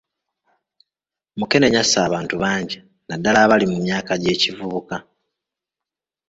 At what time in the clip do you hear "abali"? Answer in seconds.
3.41-3.65